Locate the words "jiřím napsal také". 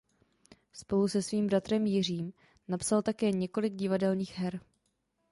1.85-3.31